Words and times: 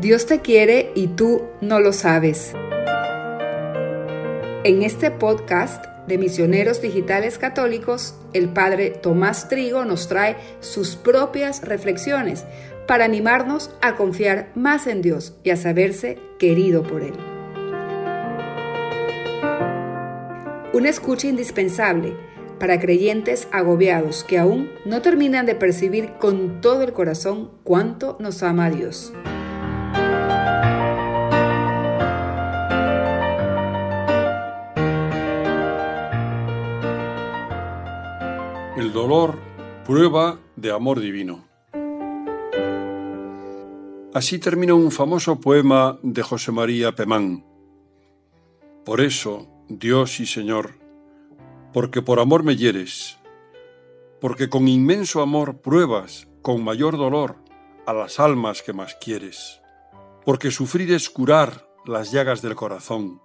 Dios 0.00 0.24
te 0.24 0.40
quiere 0.40 0.92
y 0.94 1.08
tú 1.08 1.42
no 1.60 1.78
lo 1.78 1.92
sabes. 1.92 2.54
En 4.64 4.82
este 4.82 5.10
podcast 5.10 5.84
de 6.08 6.16
Misioneros 6.16 6.80
Digitales 6.80 7.36
Católicos, 7.36 8.14
el 8.32 8.48
Padre 8.48 8.88
Tomás 8.88 9.50
Trigo 9.50 9.84
nos 9.84 10.08
trae 10.08 10.36
sus 10.60 10.96
propias 10.96 11.60
reflexiones 11.68 12.46
para 12.88 13.04
animarnos 13.04 13.72
a 13.82 13.94
confiar 13.96 14.50
más 14.54 14.86
en 14.86 15.02
Dios 15.02 15.34
y 15.44 15.50
a 15.50 15.56
saberse 15.56 16.18
querido 16.38 16.82
por 16.82 17.02
Él. 17.02 17.12
Una 20.72 20.88
escucha 20.88 21.28
indispensable 21.28 22.16
para 22.58 22.80
creyentes 22.80 23.48
agobiados 23.52 24.24
que 24.24 24.38
aún 24.38 24.70
no 24.86 25.02
terminan 25.02 25.44
de 25.44 25.56
percibir 25.56 26.12
con 26.18 26.62
todo 26.62 26.84
el 26.84 26.94
corazón 26.94 27.50
cuánto 27.64 28.16
nos 28.18 28.42
ama 28.42 28.70
Dios. 28.70 29.12
Dolor, 38.92 39.38
prueba 39.86 40.40
de 40.56 40.72
amor 40.72 40.98
divino. 40.98 41.44
Así 44.12 44.40
termina 44.40 44.74
un 44.74 44.90
famoso 44.90 45.40
poema 45.40 45.98
de 46.02 46.22
José 46.22 46.50
María 46.50 46.92
Pemán. 46.92 47.44
Por 48.84 49.00
eso, 49.00 49.46
Dios 49.68 50.18
y 50.18 50.26
Señor, 50.26 50.74
porque 51.72 52.02
por 52.02 52.18
amor 52.18 52.42
me 52.42 52.56
hieres, 52.56 53.18
porque 54.20 54.48
con 54.48 54.66
inmenso 54.66 55.22
amor 55.22 55.60
pruebas 55.60 56.26
con 56.42 56.64
mayor 56.64 56.96
dolor 56.96 57.36
a 57.86 57.92
las 57.92 58.18
almas 58.18 58.62
que 58.62 58.72
más 58.72 58.96
quieres, 58.96 59.60
porque 60.24 60.50
sufrir 60.50 60.92
es 60.92 61.08
curar 61.08 61.68
las 61.86 62.10
llagas 62.10 62.42
del 62.42 62.56
corazón, 62.56 63.20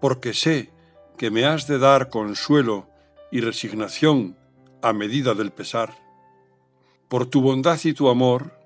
porque 0.00 0.34
sé 0.34 0.70
que 1.16 1.30
me 1.30 1.46
has 1.46 1.66
de 1.66 1.78
dar 1.78 2.10
consuelo 2.10 2.93
y 3.34 3.40
resignación 3.40 4.36
a 4.80 4.92
medida 4.92 5.34
del 5.34 5.50
pesar, 5.50 5.92
por 7.08 7.26
tu 7.26 7.42
bondad 7.42 7.80
y 7.82 7.92
tu 7.92 8.08
amor, 8.08 8.56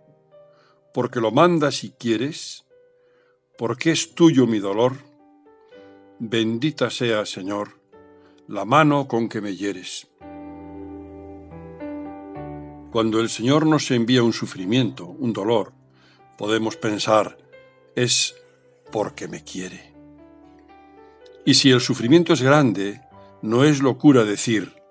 porque 0.92 1.20
lo 1.20 1.30
mandas 1.30 1.84
y 1.84 1.92
quieres, 1.92 2.66
porque 3.56 3.92
es 3.92 4.14
tuyo 4.14 4.46
mi 4.46 4.58
dolor, 4.58 4.92
bendita 6.18 6.90
sea, 6.90 7.24
Señor, 7.24 7.80
la 8.46 8.66
mano 8.66 9.08
con 9.08 9.30
que 9.30 9.40
me 9.40 9.56
hieres. 9.56 10.06
Cuando 12.92 13.20
el 13.20 13.30
Señor 13.30 13.64
nos 13.64 13.90
envía 13.90 14.22
un 14.22 14.34
sufrimiento, 14.34 15.06
un 15.06 15.32
dolor, 15.32 15.72
podemos 16.36 16.76
pensar, 16.76 17.38
es 17.96 18.36
porque 18.92 19.28
me 19.28 19.42
quiere. 19.42 19.94
Y 21.46 21.54
si 21.54 21.70
el 21.70 21.80
sufrimiento 21.80 22.34
es 22.34 22.42
grande, 22.42 23.07
no 23.42 23.64
es 23.64 23.80
locura 23.80 24.24
decir, 24.24 24.82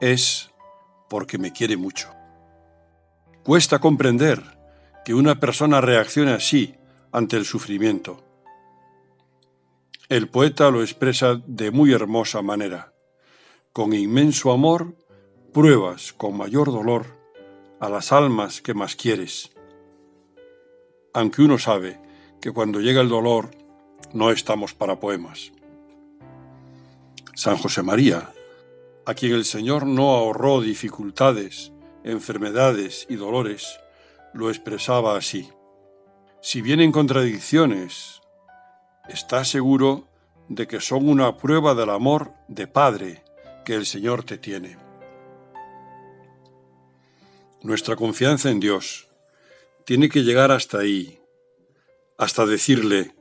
es 0.00 0.50
porque 1.08 1.38
me 1.38 1.52
quiere 1.52 1.76
mucho. 1.76 2.10
Cuesta 3.44 3.78
comprender 3.78 4.42
que 5.04 5.14
una 5.14 5.40
persona 5.40 5.80
reaccione 5.80 6.32
así 6.32 6.76
ante 7.10 7.36
el 7.36 7.44
sufrimiento. 7.44 8.24
El 10.08 10.28
poeta 10.28 10.70
lo 10.70 10.82
expresa 10.82 11.40
de 11.46 11.70
muy 11.70 11.92
hermosa 11.92 12.42
manera 12.42 12.92
con 13.72 13.94
inmenso 13.94 14.52
amor, 14.52 14.94
pruebas 15.52 16.12
con 16.12 16.36
mayor 16.36 16.66
dolor 16.66 17.06
a 17.80 17.88
las 17.88 18.12
almas 18.12 18.60
que 18.60 18.74
más 18.74 18.96
quieres. 18.96 19.50
Aunque 21.14 21.42
uno 21.42 21.58
sabe 21.58 21.98
que 22.40 22.52
cuando 22.52 22.80
llega 22.80 23.00
el 23.00 23.08
dolor 23.08 23.50
no 24.12 24.30
estamos 24.30 24.74
para 24.74 25.00
poemas. 25.00 25.52
San 27.34 27.56
José 27.56 27.82
María, 27.82 28.30
a 29.06 29.14
quien 29.14 29.32
el 29.32 29.44
Señor 29.44 29.86
no 29.86 30.10
ahorró 30.10 30.60
dificultades, 30.60 31.72
enfermedades 32.04 33.06
y 33.08 33.16
dolores, 33.16 33.80
lo 34.34 34.50
expresaba 34.50 35.16
así. 35.16 35.48
Si 36.42 36.60
vienen 36.60 36.92
contradicciones, 36.92 38.20
está 39.08 39.44
seguro 39.44 40.08
de 40.48 40.66
que 40.66 40.80
son 40.80 41.08
una 41.08 41.36
prueba 41.36 41.74
del 41.74 41.90
amor 41.90 42.32
de 42.48 42.66
Padre 42.66 43.24
que 43.64 43.74
el 43.74 43.86
Señor 43.86 44.24
te 44.24 44.36
tiene. 44.36 44.76
Nuestra 47.62 47.96
confianza 47.96 48.50
en 48.50 48.60
Dios 48.60 49.08
tiene 49.86 50.08
que 50.08 50.22
llegar 50.22 50.50
hasta 50.50 50.78
ahí, 50.78 51.20
hasta 52.18 52.44
decirle, 52.44 53.14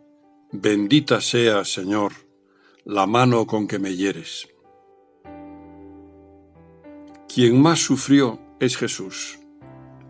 bendita 0.51 1.21
sea, 1.21 1.63
Señor, 1.63 2.13
la 2.85 3.05
mano 3.05 3.45
con 3.45 3.67
que 3.67 3.77
me 3.77 3.95
hieres. 3.95 4.49
Quien 7.31 7.61
más 7.61 7.79
sufrió 7.79 8.39
es 8.59 8.75
Jesús, 8.75 9.39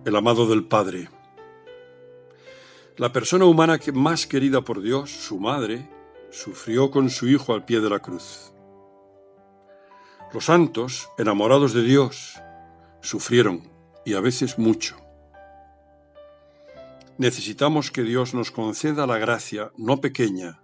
el 0.06 0.16
amado 0.16 0.48
del 0.48 0.64
Padre. 0.64 1.10
La 2.96 3.12
persona 3.12 3.44
humana 3.44 3.78
más 3.94 4.26
querida 4.26 4.62
por 4.62 4.82
Dios, 4.82 5.12
su 5.12 5.38
madre, 5.38 5.90
sufrió 6.30 6.92
con 6.92 7.10
su 7.10 7.28
Hijo 7.28 7.54
al 7.54 7.66
pie 7.66 7.82
de 7.82 7.90
la 7.90 8.00
cruz. 8.00 8.54
Los 10.34 10.46
santos, 10.46 11.10
enamorados 11.18 11.74
de 11.74 11.84
Dios, 11.84 12.40
sufrieron, 13.02 13.70
y 14.06 14.14
a 14.14 14.22
veces 14.22 14.58
mucho. 14.58 14.96
Necesitamos 17.18 17.92
que 17.92 18.04
Dios 18.04 18.34
nos 18.34 18.50
conceda 18.50 19.06
la 19.06 19.18
gracia, 19.18 19.72
no 19.78 20.00
pequeña, 20.00 20.61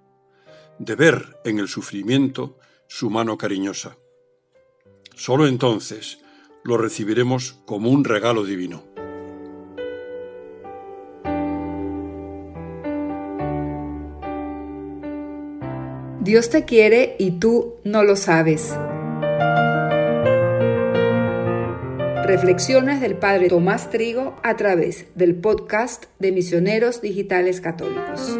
de 0.79 0.95
ver 0.95 1.37
en 1.43 1.59
el 1.59 1.67
sufrimiento 1.67 2.57
su 2.87 3.09
mano 3.09 3.37
cariñosa. 3.37 3.97
Solo 5.15 5.47
entonces 5.47 6.19
lo 6.63 6.77
recibiremos 6.77 7.59
como 7.65 7.89
un 7.89 8.03
regalo 8.03 8.43
divino. 8.43 8.83
Dios 16.21 16.49
te 16.49 16.65
quiere 16.65 17.15
y 17.19 17.39
tú 17.39 17.75
no 17.85 18.03
lo 18.03 18.17
sabes. 18.17 18.75
Reflexiones 22.25 22.99
del 22.99 23.15
Padre 23.15 23.47
Tomás 23.47 23.89
Trigo 23.89 24.35
a 24.43 24.57
través 24.57 25.05
del 25.15 25.35
podcast 25.35 26.07
de 26.19 26.33
Misioneros 26.33 27.01
Digitales 27.01 27.61
Católicos. 27.61 28.37